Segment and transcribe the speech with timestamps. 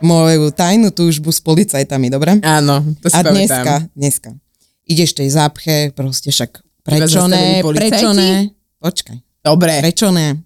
[0.00, 2.40] moju tajnú túžbu s policajtami, dobre?
[2.44, 3.34] Áno, to si A pamätám.
[3.34, 4.30] dneska, dneska
[4.86, 9.82] ideš tej zápche, proste však prečo ne, prečo ne, počkaj, Dobre.
[9.82, 10.38] prečo ne.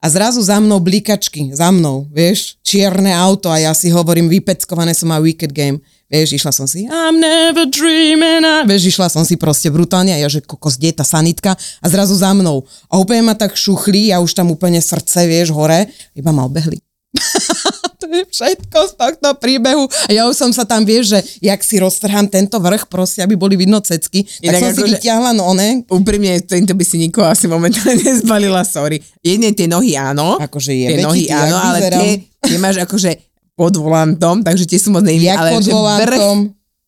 [0.00, 4.96] A zrazu za mnou blikačky, za mnou, vieš, čierne auto a ja si hovorím, vypeckované
[4.96, 5.78] som má Wicked Game.
[6.10, 8.66] Vieš, išla som si, I'm never dreaming, a...
[8.66, 12.18] vieš, išla som si proste brutálne a ja, že kokos, kde tá sanitka a zrazu
[12.18, 12.66] za mnou.
[12.90, 15.86] A úplne ma tak šuchli, ja už tam úplne srdce, vieš, hore,
[16.18, 16.82] iba ma obehli.
[18.00, 19.90] to je všetko z tohto príbehu.
[20.06, 23.34] A ja už som sa tam, vieš, že jak si roztrhám tento vrch, proste, aby
[23.34, 27.02] boli vidno cecky, tak Inak som si akože- vyťahla no one, Úprimne, tento by si
[27.02, 29.02] nikoho asi momentálne nezbalila, sorry.
[29.20, 32.00] Jedne tie nohy áno, akože je, tie veď nohy ty, áno, ale vyzerám.
[32.00, 32.10] tie,
[32.46, 33.10] tie máš akože
[33.58, 36.36] pod volantom, takže tie sú moc nejví, jak ale pod že vrch, volantom,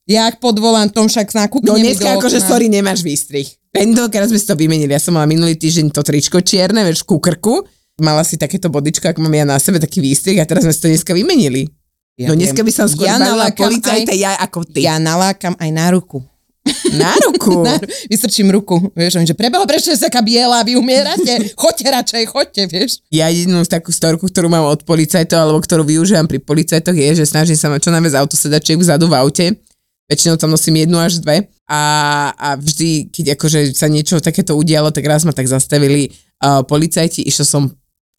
[0.07, 3.45] jak pod volantom, však nakúknem no dneska akože sorry, nemáš výstrih.
[3.73, 7.21] Tentokrát sme si to vymenili, ja som mala minulý týždeň to tričko čierne, vieš, ku
[7.21, 7.65] krku,
[8.01, 10.81] mala si takéto bodičko, ako mám ja na sebe, taký výstrih a teraz sme si
[10.81, 11.69] to dneska vymenili.
[12.21, 13.17] Ja no dneska by som skôr Ja
[13.57, 14.85] policajta, aj- ja ako ty.
[14.85, 16.21] Ja nalákam aj na ruku.
[16.95, 17.63] Na ruku.
[17.67, 17.75] Na,
[18.07, 22.91] vystrčím ruku, vieš, že prebeho, prečo je taká biela, vy umierate, choďte radšej, choďte, vieš.
[23.11, 27.25] Ja jedinú takú storku, ktorú mám od policajtov, alebo ktorú využívam pri policajtoch, je, že
[27.27, 29.47] snažím sa mať čo najviac autosedačiek vzadu v aute.
[30.07, 31.51] Väčšinou tam nosím jednu až dve.
[31.67, 31.81] A,
[32.37, 36.13] a vždy, keď akože sa niečo takéto udialo, tak raz ma tak zastavili
[36.45, 37.25] uh, policajti.
[37.27, 37.73] Išla som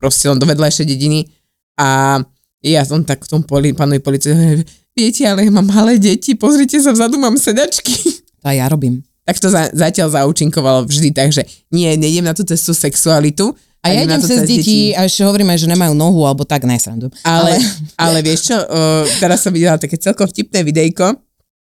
[0.03, 1.31] proste len do vedľajšej dediny
[1.79, 2.19] a
[2.59, 6.75] ja som tak v tom poli, pánovi policajti, viete, ale ja mám malé deti, pozrite
[6.83, 7.95] sa, vzadu mám sedačky.
[8.43, 8.99] To aj ja robím.
[9.23, 13.55] tak to za, zatiaľ zaučinkovalo vždy, takže nie, nejdem na tú cestu sexualitu.
[13.79, 17.15] A ja idem cez deti a ešte hovorím aj, že nemajú nohu, alebo tak, nesrandujem.
[17.23, 17.55] Ale,
[17.95, 21.15] ale vieš čo, uh, teraz som videla také celkom vtipné videjko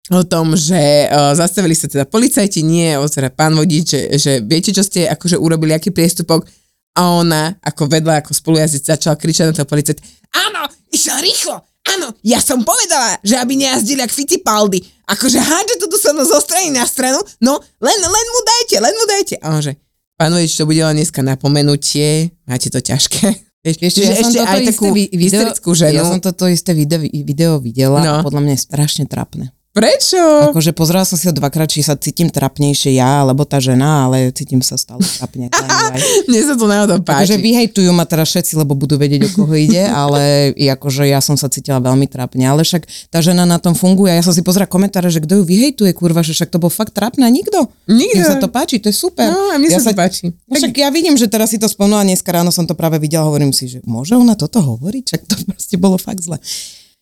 [0.08, 4.72] o tom, že uh, zastavili sa teda policajti, nie, teda pán vodič, že, že viete,
[4.72, 6.48] čo ste akože urobili, aký priestupok
[6.94, 9.98] a ona ako vedľa, ako spolujazdec začala kričať na toho policajt,
[10.32, 15.86] áno, išiel rýchlo, áno, ja som povedala, že aby nejazdili jak Fittipaldi, akože hádže to
[15.86, 19.34] tu sa zo strany na stranu, no len, len mu dajte, len mu dajte.
[19.38, 19.74] A on že,
[20.14, 23.26] pán vodič, to bude len dneska napomenutie, máte to ťažké.
[23.64, 25.96] Vieš, ja ešte toto aj takú vi- video, hysterickú ženu.
[25.96, 28.12] Ja som toto isté video, video videla No.
[28.12, 29.56] a podľa mňa je strašne trapné.
[29.74, 30.54] Prečo?
[30.54, 34.30] Akože pozerala som si ho dvakrát, či sa cítim trapnejšie ja, alebo tá žena, ale
[34.30, 35.50] cítim sa stále trapne.
[36.30, 37.34] Mne sa to naozaj páči.
[37.42, 41.50] vyhejtujú ma teraz všetci, lebo budú vedieť, o koho ide, ale akože ja som sa
[41.50, 42.46] cítila veľmi trapne.
[42.46, 44.14] Ale však tá žena na tom funguje.
[44.14, 46.94] Ja som si pozrela komentáre, že kto ju vyhejtuje, kurva, že však to bol fakt
[46.94, 47.66] trapné a nikto.
[47.90, 48.14] Nikto.
[48.14, 49.26] Mne sa to páči, to je super.
[49.26, 50.30] No, a mne ja sa to páči.
[50.46, 53.26] No však ja vidím, že teraz si to spomnula, dneska ráno som to práve videla,
[53.26, 55.02] hovorím si, že môže ona toto hovoriť?
[55.10, 56.38] Však to proste bolo fakt zle.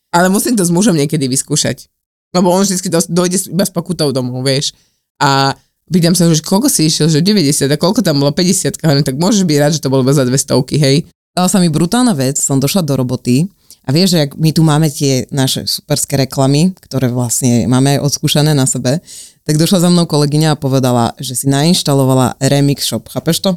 [0.08, 1.92] Ale musím to s mužom niekedy vyskúšať.
[2.32, 4.72] Lebo on vždy dojde iba s pokutou domov, vieš.
[5.20, 5.52] A
[5.92, 9.20] pýtam sa, že koľko si išiel, že 90 a koľko tam bolo 50, hovorím, tak
[9.20, 11.04] môžeš byť rád, že to bolo iba za 200, hej.
[11.32, 13.48] Stala sa mi brutálna vec, som došla do roboty
[13.84, 18.68] a vieš, že my tu máme tie naše superské reklamy, ktoré vlastne máme odskúšané na
[18.68, 19.00] sebe,
[19.42, 23.50] tak došla za mnou kolegyňa a povedala, že si nainštalovala Remix Shop, chápeš to?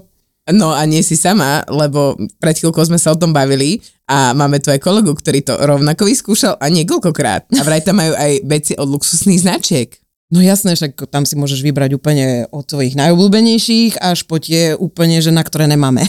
[0.54, 4.62] No a nie si sama, lebo pred chvíľkou sme sa o tom bavili a máme
[4.62, 7.50] tu aj kolegu, ktorý to rovnako vyskúšal a niekoľkokrát.
[7.50, 9.90] A vraj tam majú aj veci od luxusných značiek.
[10.30, 15.22] No jasné, však tam si môžeš vybrať úplne od svojich najobľúbenejších až po tie úplne,
[15.22, 16.06] že na ktoré nemáme.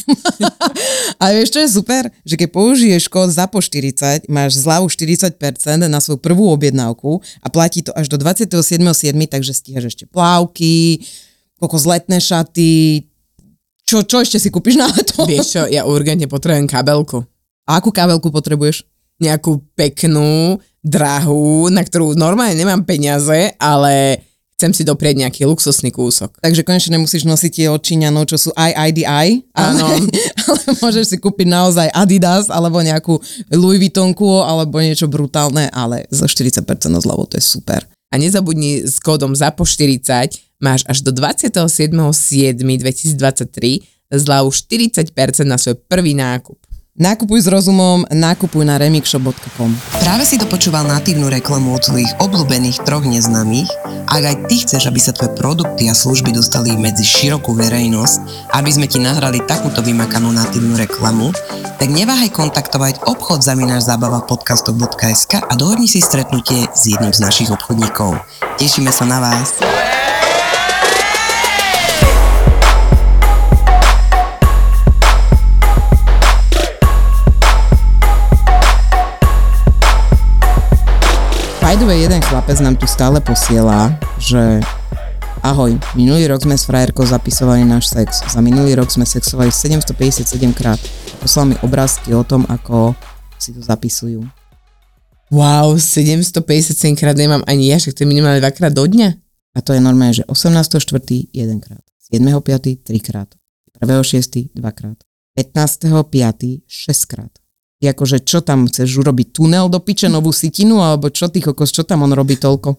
[1.23, 2.09] A vieš, čo je super?
[2.29, 5.37] Že keď použiješ kód ZAPO 40, máš zľavu 40%
[5.89, 11.01] na svoju prvú objednávku a platí to až do 27.7., takže stíhaš ešte plávky,
[11.57, 13.05] kokos letné šaty,
[13.87, 15.25] čo, čo ešte si kúpiš na to?
[15.31, 17.23] Vieš čo, ja urgentne potrebujem kabelku.
[17.71, 18.83] A akú kabelku potrebuješ?
[19.23, 24.23] Nejakú peknú, drahú, na ktorú normálne nemám peniaze, ale
[24.57, 26.35] chcem si doprieť nejaký luxusný kúsok.
[26.41, 29.87] Takže konečne nemusíš nosiť tie odčíňanov, čo sú IIDI, Áno.
[29.87, 30.03] ale,
[30.49, 33.21] ale môžeš si kúpiť naozaj Adidas, alebo nejakú
[33.55, 37.85] Louis Vuittonku, alebo niečo brutálne, ale za 40% zľavu to je super.
[38.11, 43.83] A nezabudni s kódom ZAPO40 máš až do 27.7.2023
[44.13, 46.67] zľavu 40% na svoj prvý nákup.
[46.97, 49.69] Nakupuj s rozumom, nakupuj na remixshop.com.
[50.01, 53.69] Práve si dopočúval natívnu reklamu od svojich obľúbených troch neznámych.
[54.09, 58.71] Ak aj ty chceš, aby sa tvoje produkty a služby dostali medzi širokú verejnosť, aby
[58.73, 61.37] sme ti nahrali takúto vymakanú natívnu reklamu,
[61.77, 67.53] tak neváhaj kontaktovať obchod zavináš zábava podcastov.sk a dohodni si stretnutie s jedným z našich
[67.53, 68.17] obchodníkov.
[68.57, 69.53] Tešíme sa na vás.
[81.67, 83.91] By the way, jeden chlapec nám tu stále posiela,
[84.23, 84.63] že
[85.43, 88.23] ahoj, minulý rok sme s frajerkou zapisovali náš sex.
[88.23, 90.79] Za minulý rok sme sexovali 757 krát.
[91.19, 92.95] Poslal mi obrázky o tom, ako
[93.43, 94.23] si to zapisujú.
[95.35, 96.39] Wow, 757
[96.95, 99.19] krát nemám ani ja, však to je minimálne dvakrát do dňa.
[99.51, 100.87] A to je normálne, že 18.4.
[101.35, 101.83] jedenkrát,
[102.15, 102.87] 7.5.
[102.87, 103.35] trikrát,
[103.83, 104.55] 1.6.
[104.55, 105.03] dvakrát,
[105.35, 106.63] 15.5.
[106.71, 107.35] šesťkrát.
[107.77, 109.37] Ty akože čo tam chceš urobiť?
[109.37, 110.81] Tunel do piče, novú sitinu?
[110.81, 112.73] Alebo čo ty kokos, čo tam on robí toľko?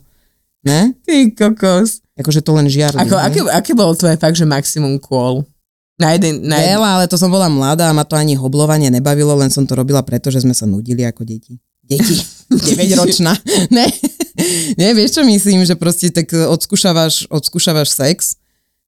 [0.66, 0.98] Ne?
[1.06, 2.02] Ty kokos.
[2.18, 2.98] Akože to len žiarli.
[2.98, 3.22] Ako, ne?
[3.22, 5.46] aké, aké bolo tvoje fakt, že maximum kôl?
[5.98, 8.90] Na jeden, na jeden, Veľa, ale to som bola mladá a ma to ani hoblovanie
[8.94, 11.58] nebavilo, len som to robila preto, že sme sa nudili ako deti.
[11.82, 12.22] Deti,
[12.54, 13.34] 9 ročná.
[13.74, 13.90] ne,
[14.78, 18.38] ne, vieš čo myslím, že proste tak odskúšavaš, odskúšavaš sex,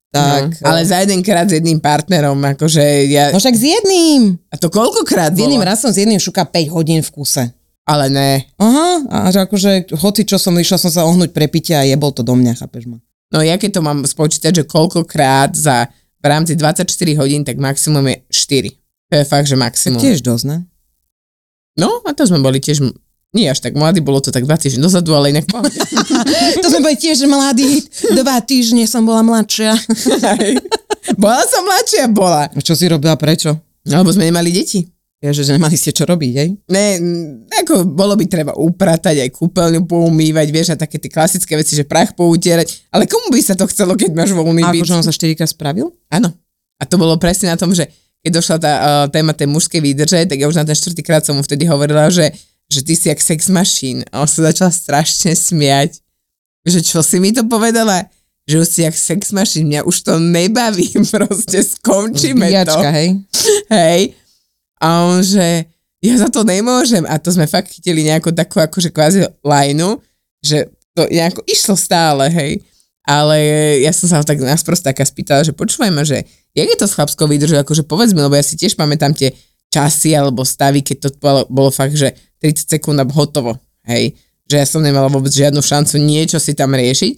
[0.10, 0.58] tak...
[0.62, 3.30] no, ale za jeden krát s jedným partnerom, akože ja...
[3.30, 4.42] No však s jedným.
[4.50, 5.70] A to koľkokrát S jedným bolo?
[5.70, 7.54] raz som s jedným šuka 5 hodín v kuse.
[7.90, 8.46] Ale ne.
[8.62, 12.14] Aha, a že akože hoci čo som, išla som sa ohnúť pre pitie a jebol
[12.14, 13.02] to do mňa, chápeš ma?
[13.30, 15.90] No ja keď to mám spočítať, že koľkokrát za
[16.20, 16.86] v rámci 24
[17.18, 18.76] hodín, tak maximum je 4.
[19.10, 20.02] To je fakt, že maximum.
[20.02, 20.58] tiež dosť, ne?
[21.80, 22.84] No a to sme boli tiež,
[23.30, 25.46] nie až tak mladí, bolo to tak 2 týždne dozadu, ale inak
[26.64, 27.86] to sme boli tiež mladí,
[28.18, 29.78] dva týždne som bola mladšia.
[31.22, 32.50] bola som mladšia, bola.
[32.50, 33.54] A čo si robila, prečo?
[33.86, 34.90] No, lebo sme nemali deti.
[35.20, 36.50] Ja, že nemali ste čo robiť, hej?
[36.72, 41.60] Ne, m, ako bolo by treba upratať, aj kúpeľňu poumývať, vieš, a také tie klasické
[41.60, 44.80] veci, že prach poutierať, ale komu by sa to chcelo, keď máš voľný byt?
[44.80, 45.92] akože on sa 4 krát spravil?
[46.08, 46.32] Áno.
[46.80, 47.92] A to bolo presne na tom, že
[48.24, 51.36] keď došla tá uh, téma tej mužskej výdrže, tak ja už na ten štvrtýkrát som
[51.36, 52.32] mu vtedy hovorila, že,
[52.70, 54.06] že ty si jak sex machine.
[54.14, 55.98] A on sa začal strašne smiať.
[56.64, 58.06] Že čo si mi to povedala?
[58.46, 62.54] Že už si jak sex machine, mňa už to nebaví, proste skončíme to.
[62.54, 63.10] Zbíjačka, hej?
[63.74, 64.02] Hej.
[64.80, 65.68] A on, že
[66.00, 67.04] ja za to nemôžem.
[67.10, 70.00] A to sme fakt chytili nejakú takú akože kvázi lajnu,
[70.40, 72.64] že to nejako išlo stále, hej.
[73.04, 73.36] Ale
[73.82, 76.24] ja som sa tak nás proste taká spýtala, že počúvaj ma, že
[76.54, 79.34] jak je to s chlapskou výdržou, akože povedz mi, lebo ja si tiež pamätám tie
[79.74, 84.16] časy alebo stavy, keď to bolo, bolo fakt, že 30 sekúnd a hotovo, hej.
[84.50, 87.14] Že ja som nemala vôbec žiadnu šancu niečo si tam riešiť.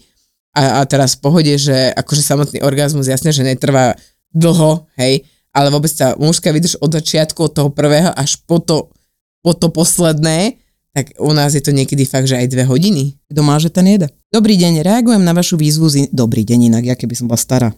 [0.52, 3.96] A, a teraz v pohode, že akože samotný orgazmus jasne, že netrvá
[4.36, 5.24] dlho, hej,
[5.56, 8.92] ale vôbec tá mužská vydrž od začiatku, od toho prvého až po to,
[9.40, 10.60] po to posledné,
[10.92, 13.16] tak u nás je to niekedy fakt, že aj dve hodiny.
[13.32, 14.12] Kto má, že ten jede.
[14.28, 15.96] Dobrý deň, reagujem na vašu výzvu z...
[16.04, 17.72] In- Dobrý deň inak, ja keby som bola stará.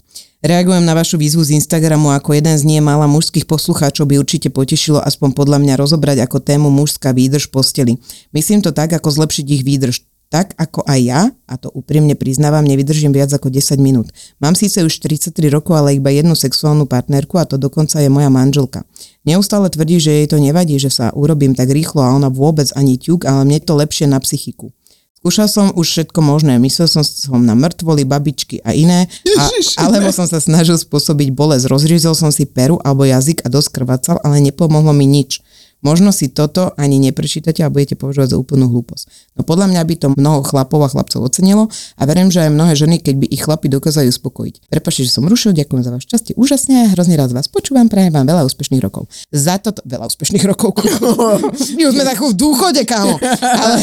[0.44, 4.52] Reagujem na vašu výzvu z Instagramu ako jeden z nie mála mužských poslucháčov by určite
[4.52, 7.96] potešilo aspoň podľa mňa rozobrať ako tému mužská výdrž posteli.
[8.36, 10.04] Myslím to tak, ako zlepšiť ich výdrž.
[10.34, 14.10] Tak ako aj ja, a to úprimne priznávam, nevydržím viac ako 10 minút.
[14.42, 18.34] Mám síce už 43 rokov, ale iba jednu sexuálnu partnerku a to dokonca je moja
[18.34, 18.82] manželka.
[19.30, 22.98] Neustále tvrdí, že jej to nevadí, že sa urobím tak rýchlo a ona vôbec ani
[22.98, 24.74] ťuk, ale mne to lepšie na psychiku.
[25.22, 29.08] Skúšal som už všetko možné, myslel som, som na mŕtvoly, babičky a iné,
[29.40, 29.44] a,
[29.86, 31.70] alebo som sa snažil spôsobiť bolesť.
[31.70, 35.46] Rozřízol som si peru alebo jazyk a dosť krvácal, ale nepomohlo mi nič.
[35.84, 39.36] Možno si toto ani neprečítate a budete považovať za úplnú hlúposť.
[39.36, 41.68] No podľa mňa by to mnoho chlapov a chlapcov ocenilo
[42.00, 44.72] a verím, že aj mnohé ženy, keď by ich chlapi dokázali uspokojiť.
[44.72, 48.16] Prepačte, že som rušil, ďakujem za váš čas, ste úžasne, hrozne rád vás počúvam, prajem
[48.16, 49.12] vám veľa úspešných rokov.
[49.30, 50.80] Za toto, veľa úspešných rokov.
[51.78, 53.20] My už sme takú v dôchode, kámo.
[53.44, 53.78] Ale,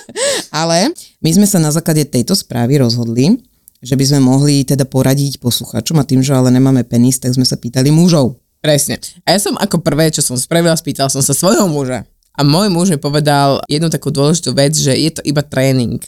[0.66, 0.78] ale
[1.22, 3.38] my sme sa na základe tejto správy rozhodli,
[3.82, 7.44] že by sme mohli teda poradiť posluchačom a tým, že ale nemáme penis, tak sme
[7.44, 8.40] sa pýtali mužov.
[8.66, 8.98] Presne.
[9.22, 12.02] A ja som ako prvé, čo som spravila, spýtal som sa svojho muža.
[12.34, 16.02] A môj muž mi povedal jednu takú dôležitú vec, že je to iba tréning.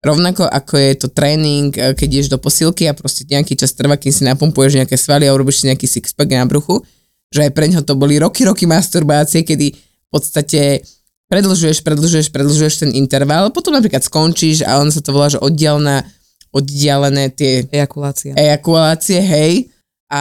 [0.00, 4.00] Rovnako ako je to tréning, e, keď ideš do posilky a proste nejaký čas trvá,
[4.00, 6.80] kým si napumpuješ nejaké svaly a urobíš si nejaký sixpack na bruchu,
[7.28, 10.80] že aj pre ňo to boli roky, roky masturbácie, kedy v podstate
[11.28, 16.04] predlžuješ, predlžuješ, predlžuješ ten interval, potom napríklad skončíš a on sa to volá, že oddialná,
[16.52, 18.32] oddialené tie Ejakulácia.
[18.36, 19.73] ejakulácie, hej.
[20.12, 20.20] A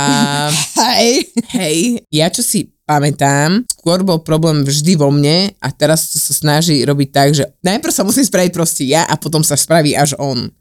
[0.80, 1.32] Hej.
[1.52, 1.78] hej,
[2.10, 6.84] ja čo si pamätám, skôr bol problém vždy vo mne a teraz to sa snaží
[6.84, 10.52] robiť tak, že najprv sa musím spraviť proste ja a potom sa spraví až on.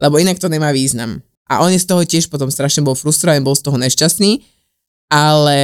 [0.00, 1.20] Lebo inak to nemá význam.
[1.46, 4.42] A on je z toho tiež potom strašne bol frustrovaný, bol z toho nešťastný,
[5.12, 5.60] ale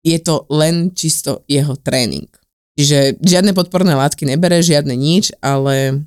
[0.00, 2.28] je to len čisto jeho tréning.
[2.74, 6.02] Čiže žiadne podporné látky nebere, žiadne nič, ale...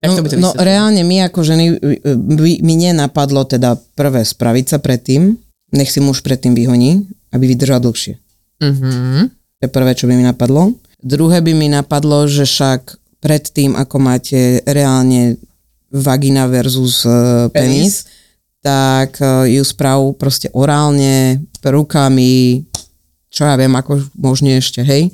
[0.00, 4.24] Tak to by to no, no reálne my ako ženy, by, mi nenapadlo teda prvé
[4.24, 5.36] spraviť sa predtým,
[5.72, 8.18] nech si muž predtým vyhoní, aby vydržal dlhšie.
[8.60, 9.30] Mhm.
[9.30, 10.72] To je prvé, čo by mi napadlo.
[11.00, 15.36] Druhé by mi napadlo, že však predtým, ako máte reálne
[15.92, 18.08] vagina versus uh, penis, Penis.
[18.64, 22.64] tak uh, ju sprav proste orálne, rukami,
[23.28, 25.12] čo ja viem, ako možne ešte, hej?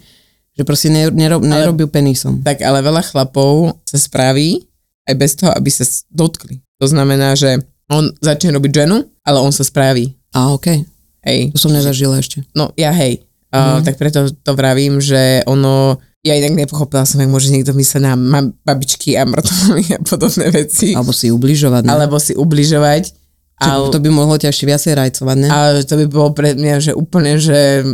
[0.55, 2.41] Že proste ne, nerob, Ale- nerobiu penisom.
[2.47, 4.63] Tak ale veľa chlapov sa spraví
[5.11, 6.63] aj bez toho, aby sa dotkli.
[6.79, 7.61] To znamená, že
[7.91, 10.15] on začne robiť ženu, ale on sa spraví.
[10.37, 10.85] A okej,
[11.25, 11.57] Hej.
[11.57, 12.45] to som nezažila ešte.
[12.53, 13.25] No ja hej.
[13.49, 18.03] Uh, tak preto to vravím, že ono, ja inak nepochopila som, jak môže niekto mysleť
[18.05, 20.93] na mam, babičky a mŕtvoly a podobné veci.
[20.93, 21.89] Alebo si ubližovať.
[21.89, 21.91] Ne?
[21.95, 23.17] Alebo si ubližovať.
[23.57, 25.49] Čo, Ale, to by mohlo ťa ešte viacej rajcovať, ne?
[25.49, 27.89] ale to by bolo pre mňa, že úplne, že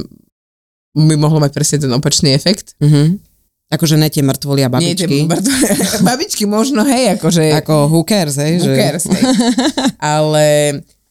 [0.99, 2.75] by mohlo mať presne ten opačný efekt.
[2.83, 3.23] Mhm.
[3.73, 5.31] Akože ne tie mŕtvoly a Nie tie babičky.
[5.31, 6.05] mŕtvoly.
[6.05, 7.57] babičky možno, hej, akože...
[7.63, 8.61] Ako cares, hej?
[8.61, 9.23] Who že- hej.
[10.19, 10.45] ale,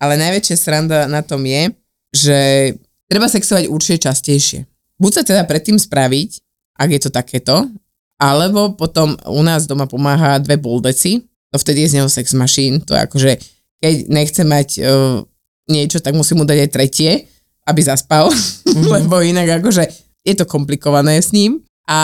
[0.02, 1.70] ale najväčšia sranda na tom je,
[2.10, 2.40] že
[3.06, 4.66] treba sexovať určite častejšie.
[4.98, 6.30] Buď sa teda predtým spraviť,
[6.82, 7.56] ak je to takéto,
[8.18, 11.22] alebo potom u nás doma pomáha dve boldeci,
[11.54, 13.32] to vtedy je z neho sex machine, to je akože,
[13.82, 15.22] keď nechce mať uh,
[15.70, 17.12] niečo, tak musí mu dať aj tretie,
[17.70, 18.90] aby zaspal, mm-hmm.
[18.98, 19.86] lebo inak akože
[20.26, 21.62] je to komplikované s ním.
[21.90, 22.00] A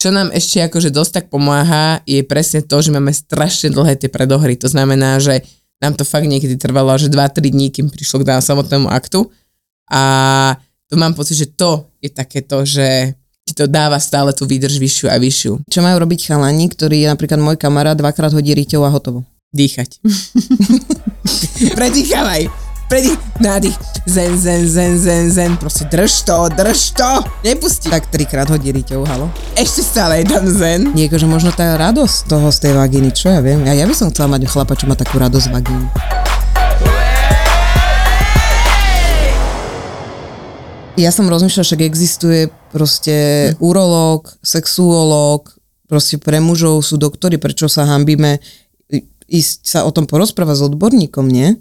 [0.00, 4.08] čo nám ešte akože dosť tak pomáha, je presne to, že máme strašne dlhé tie
[4.08, 4.56] predohry.
[4.60, 5.44] To znamená, že
[5.80, 9.26] nám to fakt niekedy trvalo až 2-3 dní, kým prišlo k samotnému aktu.
[9.90, 10.02] A
[10.86, 13.16] to mám pocit, že to je takéto, že
[13.48, 15.52] ti to dáva stále tú výdrž vyššiu a vyššiu.
[15.66, 19.26] Čo majú robiť chalani, ktorý je napríklad môj kamarát, dvakrát hodí riťou a hotovo.
[19.50, 19.98] Dýchať.
[21.78, 22.69] Predýchávaj.
[22.90, 23.78] Predých, nádych.
[24.02, 25.54] Zen, zen, zen, zen, zen.
[25.54, 27.22] Proste drž to, drž to.
[27.46, 27.86] Nepusti.
[27.86, 29.30] Tak trikrát hodí riťou, halo.
[29.54, 30.90] ešte stále je tam zen.
[30.90, 33.62] Nie, akože možno tá radosť toho z tej vagíny, čo ja viem.
[33.62, 35.86] Ja, ja by som chcela mať chlapa, čo má takú radosť z vagíny.
[40.98, 43.14] Ja som rozmýšľala, však existuje proste
[43.62, 45.54] urológ, sexuológ,
[45.86, 48.42] proste pre mužov sú doktory, prečo sa hambíme
[49.30, 51.54] ísť sa o tom porozprávať s odborníkom, nie?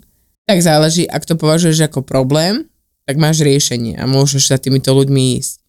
[0.49, 2.65] Tak záleží, ak to považuješ ako problém,
[3.05, 5.61] tak máš riešenie a môžeš sa týmito ľuďmi ísť.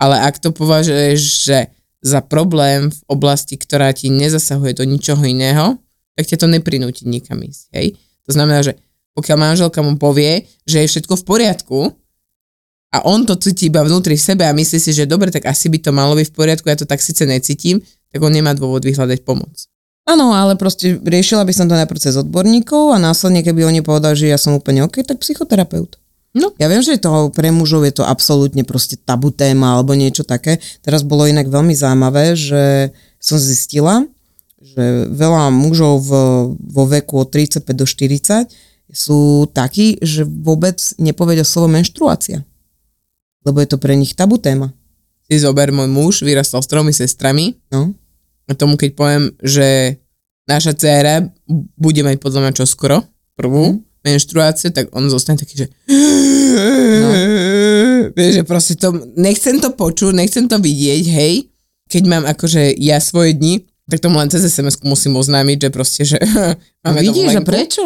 [0.00, 1.68] Ale ak to považuješ, že
[2.00, 5.76] za problém v oblasti, ktorá ti nezasahuje do ničoho iného,
[6.16, 7.76] tak ťa to neprinúti nikam ísť.
[7.76, 8.00] Hej?
[8.24, 8.80] To znamená, že
[9.12, 11.78] pokiaľ manželka mu povie, že je všetko v poriadku
[12.96, 15.68] a on to cíti iba vnútri v sebe a myslí si, že dobre, tak asi
[15.68, 18.80] by to malo byť v poriadku, ja to tak síce necítim, tak on nemá dôvod
[18.80, 19.71] vyhľadať pomoc.
[20.02, 24.18] Áno, ale proste riešila by som to najprv cez odborníkov a následne, keby oni povedali,
[24.18, 25.94] že ja som úplne OK, tak psychoterapeut.
[26.32, 26.50] No.
[26.56, 30.58] Ja viem, že to pre mužov je to absolútne proste tabu téma alebo niečo také.
[30.80, 32.90] Teraz bolo inak veľmi zaujímavé, že
[33.20, 34.08] som zistila,
[34.58, 36.10] že veľa mužov v,
[36.56, 38.48] vo veku od 35 do 40
[38.92, 42.42] sú takí, že vôbec nepovedia slovo menštruácia.
[43.44, 44.72] Lebo je to pre nich tabu téma.
[45.28, 47.92] Si zober, môj muž vyrastal s tromi sestrami No.
[48.46, 49.98] A tomu keď poviem, že
[50.46, 51.26] naša dcéra
[51.78, 53.06] bude mať podľa mňa čoskoro
[53.38, 53.78] prvú mm.
[54.02, 55.66] menštruáciu, tak on zostane taký, že
[56.98, 57.08] no.
[58.16, 61.34] vieš, že proste to, nechcem to počuť, nechcem to vidieť, hej,
[61.88, 66.02] keď mám akože ja svoje dni, tak tomu len cez sms musím oznámiť, že proste,
[66.06, 66.56] že No
[66.88, 67.84] máme vidíš, a prečo?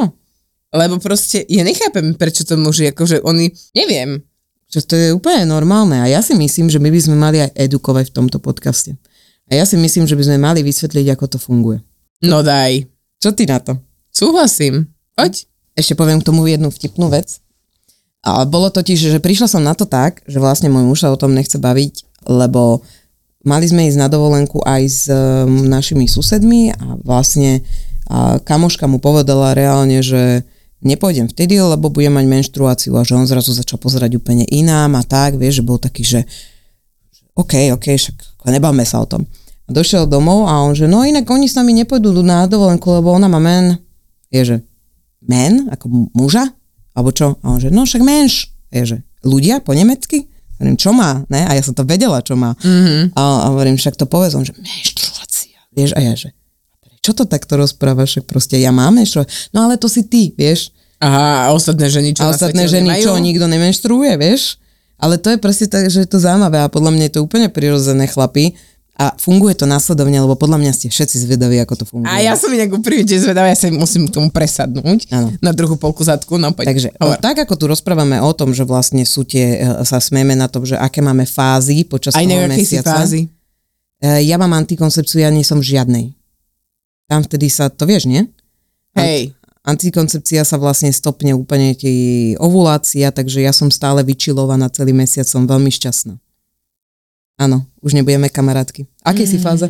[0.71, 4.23] Lebo proste, ja nechápem, prečo to muži, akože oni, neviem,
[4.67, 7.55] Že to je úplne normálne a ja si myslím, že my by sme mali aj
[7.55, 8.99] edukovať v tomto podcaste.
[9.47, 11.79] A ja si myslím, že by sme mali vysvetliť, ako to funguje.
[12.27, 12.83] no daj,
[13.23, 13.79] Čo ty na to?
[14.11, 15.45] súhlasím, poď.
[15.77, 17.39] Ešte poviem k tomu jednu vtipnú vec.
[18.25, 21.21] Ale bolo totiž, že prišla som na to tak, že vlastne môj muž sa o
[21.21, 22.81] tom nechce baviť, lebo
[23.45, 27.63] mali sme ísť na dovolenku aj s um, našimi susedmi a vlastne
[28.07, 30.47] a kamoška mu povedala reálne, že
[30.79, 35.03] nepôjdem vtedy, lebo budem mať menštruáciu a že on zrazu začal pozerať úplne inám a
[35.03, 36.21] tak, vieš, že bol taký, že
[37.35, 39.27] OK, OK, však nebavme sa o tom.
[39.67, 43.11] A došiel domov a on, že no inak oni s nami nepôjdu na dovolenku, lebo
[43.11, 43.83] ona má men.
[44.31, 44.57] Je, že
[45.27, 46.55] men, ako muža?
[46.95, 47.35] Alebo čo?
[47.43, 48.55] A on, že no však menš.
[48.71, 50.31] Je, že ľudia po nemecky?
[50.57, 51.27] Hovorím, čo má?
[51.29, 51.45] Ne?
[51.45, 52.57] A ja som to vedela, čo má.
[52.63, 53.13] Mm-hmm.
[53.13, 54.33] A, a hovorím, však to povedz.
[54.39, 55.59] On, že menštruácia.
[55.75, 56.33] Vieš, a ja, že
[57.05, 59.55] čo to takto rozprávaš, však proste ja mám menštruáciu.
[59.55, 60.75] No ale to si ty, vieš.
[60.97, 64.57] Aha, a ostatné ženy čo A ostatné ženy čo, nikto nemenštruuje, vieš.
[64.97, 67.49] Ale to je proste tak, že je to zaujímavé a podľa mňa je to úplne
[67.53, 68.57] prirodzené chlapy,
[68.97, 72.09] a funguje to následovne, lebo podľa mňa ste všetci zvedaví, ako to funguje.
[72.09, 75.37] A ja som inak úprimne zvedavá, ja sa musím k tomu presadnúť ano.
[75.45, 76.41] na druhú polku zadku.
[76.41, 76.73] No, poď.
[76.73, 77.21] Takže hovor.
[77.21, 80.65] tak, ako tu rozprávame o tom, že vlastne sú tie, e, sa smieme na tom,
[80.65, 83.05] že aké máme fázy počas Aj toho mesiaca.
[83.05, 83.29] fázy?
[84.01, 86.07] E, ja mám antikoncepciu, ja nie som v žiadnej.
[87.05, 88.25] Tam vtedy sa, to vieš, nie?
[88.97, 89.36] Hej.
[89.67, 95.43] Antikoncepcia sa vlastne stopne úplne tie ovulácia, takže ja som stále vyčilovaná celý mesiac, som
[95.43, 96.15] veľmi šťastná.
[97.37, 98.87] Áno, už nebudeme kamarátky.
[99.03, 99.33] Akej mm.
[99.35, 99.67] si fáze?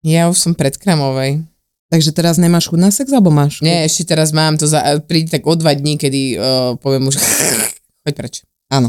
[0.00, 1.44] Ja už som predkramovej.
[1.92, 3.60] Takže teraz nemáš chuť na sex, alebo máš?
[3.60, 6.40] Nie, ešte teraz mám to, za, príde tak o dva dní, kedy uh,
[6.80, 7.20] poviem už,
[8.08, 8.34] choď preč.
[8.72, 8.88] Áno.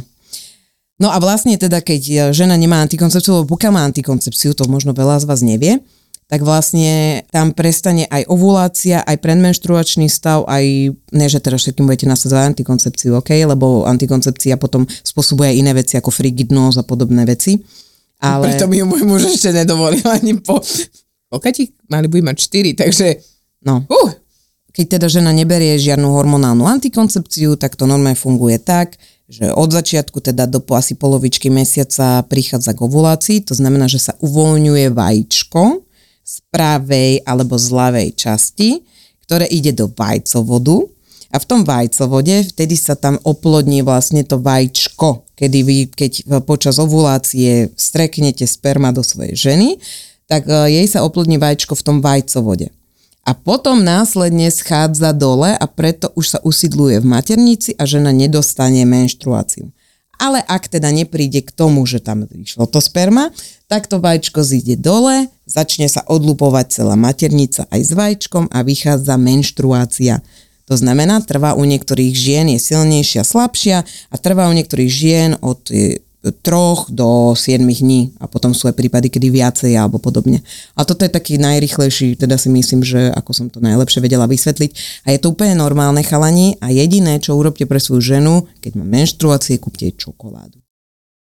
[0.96, 5.20] No a vlastne teda, keď žena nemá antikoncepciu, lebo pokiaľ má antikoncepciu, to možno veľa
[5.22, 5.84] z vás nevie,
[6.26, 12.10] tak vlastne tam prestane aj ovulácia, aj predmenštruačný stav, aj, ne, že teraz všetkým budete
[12.10, 17.62] nasadzovať antikoncepciu, ok, lebo antikoncepcia potom spôsobuje aj iné veci ako frigidnosť a podobné veci.
[18.26, 18.50] Ale...
[18.50, 20.58] Preto mi ju môj muž ešte nedovolil ani po...
[21.30, 23.08] Pokati mali by mať 4, takže...
[23.66, 23.86] No.
[23.86, 24.14] Uh.
[24.76, 30.20] Keď teda žena neberie žiadnu hormonálnu antikoncepciu, tak to normálne funguje tak, že od začiatku
[30.20, 35.85] teda do asi polovičky mesiaca prichádza k ovulácii, to znamená, že sa uvoľňuje vajíčko,
[36.26, 38.82] z pravej alebo z ľavej časti,
[39.30, 40.90] ktoré ide do vajcovodu
[41.30, 46.82] a v tom vajcovode vtedy sa tam oplodní vlastne to vajíčko, kedy vy, keď počas
[46.82, 49.78] ovulácie streknete sperma do svojej ženy,
[50.32, 52.72] tak e, jej sa oplodní vajíčko v tom vajcovode.
[53.26, 58.88] A potom následne schádza dole a preto už sa usidluje v maternici a žena nedostane
[58.88, 59.75] menštruáciu.
[60.22, 63.32] Ale ak teda nepríde k tomu, že tam išlo to sperma,
[63.66, 69.16] tak to vajíčko zíde dole, začne sa odlupovať celá maternica aj s vajíčkom a vychádza
[69.18, 70.22] menštruácia.
[70.66, 75.62] To znamená, trvá u niektorých žien, je silnejšia, slabšia a trvá u niektorých žien od
[76.32, 80.42] troch do 7 dní a potom sú aj prípady, kedy viacej alebo podobne.
[80.74, 85.04] A toto je taký najrychlejší, teda si myslím, že ako som to najlepšie vedela vysvetliť.
[85.06, 88.86] A je to úplne normálne chalani a jediné, čo urobte pre svoju ženu, keď má
[88.88, 90.58] menštruácie, kúpte jej čokoládu.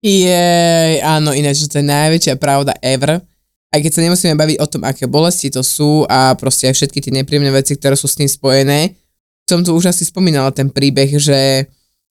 [0.00, 3.20] Jej, áno, ináč, to je najväčšia pravda ever.
[3.70, 6.98] Aj keď sa nemusíme baviť o tom, aké bolesti to sú a proste aj všetky
[6.98, 8.98] tie nepríjemné veci, ktoré sú s tým spojené.
[9.46, 11.70] Som tu už asi spomínala ten príbeh, že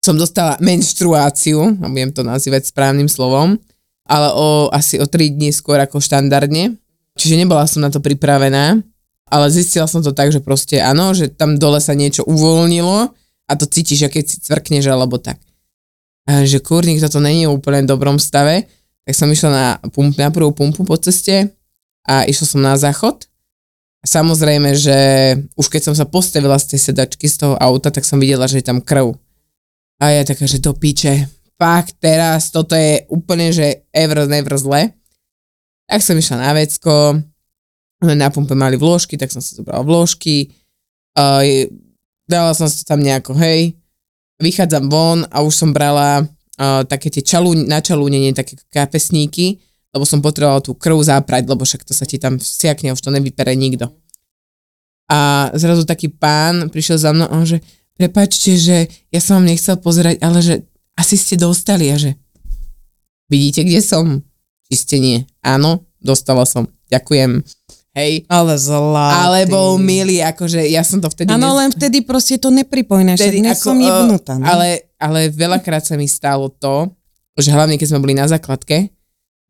[0.04, 3.56] som dostala menštruáciu, a budem to nazývať správnym slovom,
[4.04, 6.76] ale o, asi o 3 dní skôr ako štandardne.
[7.16, 8.84] Čiže nebola som na to pripravená,
[9.32, 13.16] ale zistila som to tak, že proste áno, že tam dole sa niečo uvoľnilo
[13.48, 15.40] a to cítiš, keď si cvrkneš alebo tak.
[16.28, 18.68] A že kurník, toto není úplne dobrom stave,
[19.08, 21.52] tak som išla na, pump, na prvú pumpu po ceste
[22.04, 23.28] a išla som na záchod.
[24.04, 24.98] A samozrejme, že
[25.56, 28.60] už keď som sa postavila z tej sedačky z toho auta, tak som videla, že
[28.60, 29.16] je tam krv.
[30.04, 34.92] A ja taká, že to piče, fakt teraz, toto je úplne, že ever, never zle.
[35.88, 37.24] Tak som išla na vecko,
[38.04, 40.52] na pumpe mali vložky, tak som si zobrala vložky,
[41.16, 41.40] uh,
[42.28, 43.80] dala som si tam nejako, hej,
[44.44, 49.64] vychádzam von a už som brala uh, také tie čalú, na čalúnenie, také kapesníky,
[49.96, 53.08] lebo som potrebovala tú krv záprať, lebo však to sa ti tam vsiakne, už to
[53.08, 53.88] nevypere nikto.
[55.08, 57.64] A zrazu taký pán prišiel za mnou a on že,
[58.04, 60.68] prepačte, že ja som vám nechcel pozerať, ale že
[61.00, 62.20] asi ste dostali a že
[63.32, 64.20] vidíte, kde som?
[64.68, 65.18] Či ste nie?
[65.40, 66.68] Áno, dostala som.
[66.92, 67.40] Ďakujem.
[67.94, 68.26] Hej.
[68.28, 69.18] Ale zlatý.
[69.24, 71.32] Ale bol milý, akože ja som to vtedy...
[71.32, 74.36] Áno, len vtedy proste to nepripojné, vtedy ako, som jebnutá.
[74.36, 74.46] No?
[74.50, 76.90] Ale, ale veľakrát sa mi stalo to,
[77.38, 78.90] že hlavne keď sme boli na základke,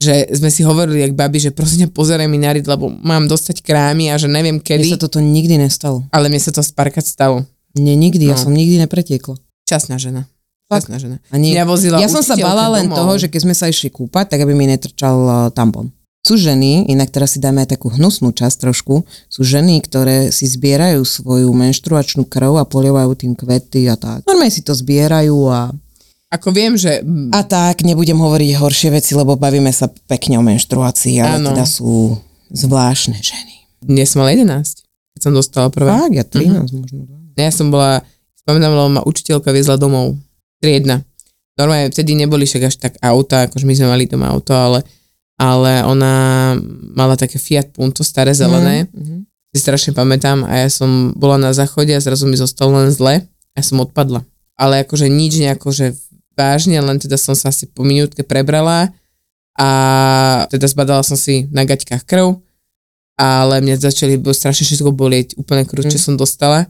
[0.03, 4.11] že sme si hovorili, jak babi, že prosím pozeraj mi nariť, lebo mám dostať krámy
[4.11, 4.91] a že neviem kedy.
[4.91, 6.03] Mne sa toto nikdy nestalo.
[6.11, 7.47] Ale mne sa to spárkrát stalo.
[7.73, 8.31] Nie, nikdy, no.
[8.33, 9.37] ja som nikdy nepretiekla.
[9.65, 10.29] Časná žena.
[10.69, 11.17] Časná žena.
[11.29, 12.97] A nie, Mňa vozila ja som sa bala len domov.
[12.97, 15.89] toho, že keď sme sa išli kúpať, tak aby mi netrčal uh, tampon.
[16.23, 20.47] Sú ženy, inak teraz si dáme aj takú hnusnú časť trošku, sú ženy, ktoré si
[20.47, 24.23] zbierajú svoju menštruačnú krv a polievajú tým kvety a tak.
[24.23, 25.75] Normálne si to zbierajú a
[26.33, 27.05] ako viem, že...
[27.29, 31.53] A tak, nebudem hovoriť horšie veci, lebo bavíme sa pekne o menštruácii, ale ano.
[31.53, 32.17] teda sú
[32.49, 33.69] zvláštne ženy.
[33.85, 34.49] Dnes mal 11,
[35.13, 35.93] keď som dostala prvé.
[35.93, 36.73] Tak, ja 13 uh-huh.
[36.73, 37.22] možno.
[37.37, 38.03] Ja som bola
[38.47, 40.19] lebo ma učiteľka viezla domov.
[40.59, 41.03] Triedna.
[41.55, 44.83] Normálne vtedy neboli však až tak auta, akože my sme mali doma auto, ale,
[45.37, 46.11] ale ona
[46.97, 48.89] mala také Fiat Punto, staré zelené.
[48.89, 49.19] Mm-hmm.
[49.53, 53.21] Si strašne pamätám a ja som bola na záchode a zrazu mi zostalo len zle
[53.21, 54.25] a ja som odpadla.
[54.57, 55.85] Ale akože nič nejako, že
[56.33, 58.89] vážne, len teda som sa asi po minútke prebrala
[59.53, 59.69] a
[60.49, 62.41] teda zbadala som si na gaťkách krv,
[63.13, 66.05] ale mňa začali strašne všetko bolieť, úplne krúť, čo Mm.
[66.09, 66.65] som dostala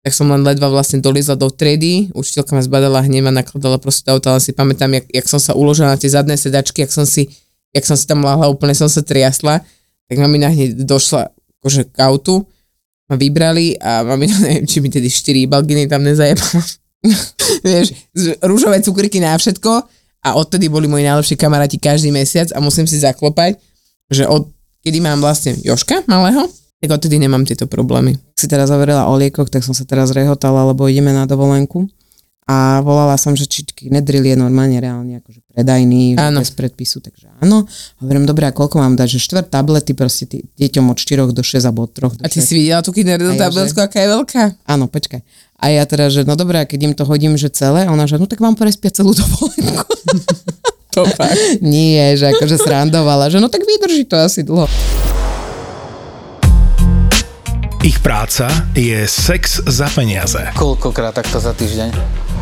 [0.00, 4.08] tak som len ledva vlastne dolizla do triedy, učiteľka ma zbadala hnev a nakladala proste
[4.08, 6.92] do auta, ale si pamätám, jak, jak som sa uložila na tie zadné sedačky, jak
[6.92, 7.28] som si,
[7.76, 9.60] jak som si tam lahla, úplne som sa triasla,
[10.08, 11.28] tak mamina hneď došla
[11.60, 12.48] akože k autu,
[13.12, 16.64] ma vybrali a mamina, neviem, či mi tedy 4 balginy tam nezajebala.
[17.68, 17.92] Vieš,
[18.40, 19.84] rúžové cukriky na všetko
[20.24, 23.56] a odtedy boli moji najlepší kamaráti každý mesiac a musím si zaklopať,
[24.08, 24.48] že od
[24.80, 26.48] kedy mám vlastne Joška malého,
[26.80, 28.16] tak odtedy nemám tieto problémy.
[28.32, 31.84] si teraz hovorila o liekoch, tak som sa teraz rehotala, lebo ideme na dovolenku
[32.50, 36.42] a volala som, že či taký nedril je normálne reálne akože predajný, Áno.
[36.42, 37.62] bez predpisu, takže áno.
[38.02, 41.42] Hovorím, dobre, a koľko mám dať, že štvrt tablety proste tý, deťom od 4 do
[41.46, 42.50] 6 alebo od 3 do A ty 6.
[42.50, 43.14] si videla tú ja,
[43.46, 43.86] tabletku, že?
[43.86, 44.42] aká je veľká?
[44.66, 45.20] Áno, počkaj.
[45.62, 48.10] A ja teda, že no dobré, a keď im to hodím, že celé, a ona,
[48.10, 49.86] že no tak vám prespiať celú dovolenku.
[50.90, 51.62] To fakt.
[51.62, 54.66] Nie, že akože srandovala, že no tak vydrží to asi dlho.
[58.02, 60.40] Práca je sex za peniaze.
[60.56, 61.92] Koľkokrát takto za týždeň?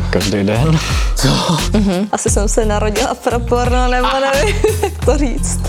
[0.09, 0.79] Každý den.
[2.11, 5.59] Asi jsem se narodila pro porno, nebo nevím, jak to říct.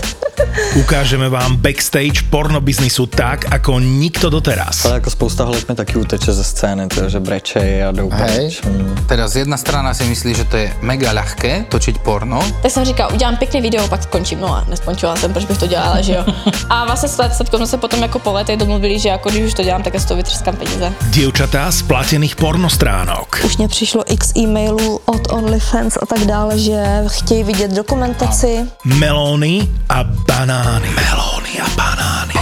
[0.75, 4.85] Ukážeme vám backstage pornobiznisu tak, ako nikto doteraz.
[4.85, 8.61] Ale jako spousta holek mi taky uteče ze scény, to, že brečej a jdou pryč.
[8.63, 8.95] Mm.
[9.07, 12.39] Teraz jedna strana si myslí, že to je mega ľahké točiť porno.
[12.61, 14.39] Tak jsem říkala, udělám pěkný video, pak skončím.
[14.39, 16.25] No a neskončila jsem, proč bych to dělala, že jo.
[16.69, 19.53] A vlastně s Lepkou jsme se potom jako po letech domluvili, že jako když už
[19.53, 20.93] to dělám, tak z toho vytřeskám peníze.
[21.01, 23.41] Dievčatá z platených pornostránok.
[23.45, 28.65] Už mě přišlo x e-mailů od OnlyFans a tak dále, že chtějí vidět dokumentaci.
[28.85, 30.87] Melóny a banány.
[30.95, 32.39] Melóny a banány.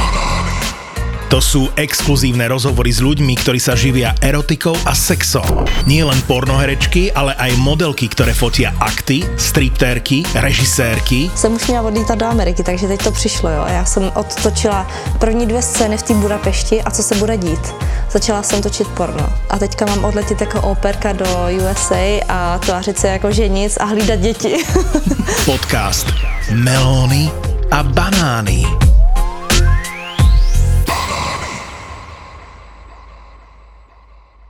[1.34, 5.66] To sú exkluzívne rozhovory s ľuďmi, ktorí sa živia erotikou a sexom.
[5.90, 12.18] Nie len pornoherečky, ale aj modelky, ktoré fotia akty, striptérky, režisérky, Jsem už měla odlítat
[12.18, 13.66] do Ameriky, takže teď to přišlo, jo.
[13.70, 14.88] Já jsem odtočila
[15.20, 17.74] první dvě scény v té Budapešti a co se bude dít.
[18.12, 19.30] Začala jsem točit porno.
[19.50, 21.26] A teďka mám odletět jako operka do
[21.58, 24.58] USA a tvářit se jako ženic a hlídat děti.
[25.46, 26.08] podcast
[26.54, 28.99] Melóny a banány.